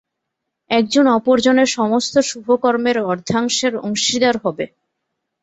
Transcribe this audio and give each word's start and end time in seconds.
একজন 0.71 1.05
অপর 1.17 1.37
জনের 1.39 1.69
সমস্ত 1.71 2.13
শুভকর্মের 2.29 2.97
অর্ধাংশের 3.11 3.73
অংশীদার 3.81 4.35
হবে। 4.43 4.65